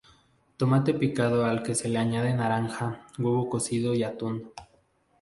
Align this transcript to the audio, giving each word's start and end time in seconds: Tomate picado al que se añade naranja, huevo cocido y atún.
Tomate 0.57 0.95
picado 0.95 1.45
al 1.45 1.61
que 1.61 1.75
se 1.75 1.95
añade 1.95 2.33
naranja, 2.33 3.05
huevo 3.19 3.47
cocido 3.51 3.93
y 3.93 4.01
atún. 4.01 4.51